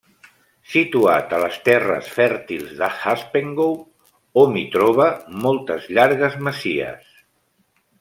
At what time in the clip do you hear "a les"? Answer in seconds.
1.37-1.59